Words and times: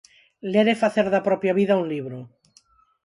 Ler 0.51 0.67
e 0.73 0.75
facer 0.83 1.07
da 1.13 1.25
propia 1.27 1.53
vida 1.59 1.79
un 1.81 1.85
libro. 1.93 2.17